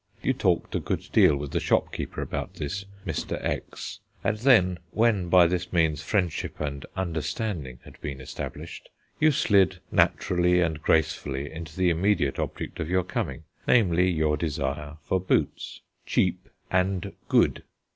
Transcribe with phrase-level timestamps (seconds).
[0.23, 3.39] You talked a good deal with the shopkeeper about this "Mr.
[3.45, 9.77] X," and then, when by this means friendship and understanding had been established, you slid
[9.91, 15.81] naturally and gracefully into the immediate object of your coming, namely, your desire for boots,
[16.07, 17.61] "cheap and good."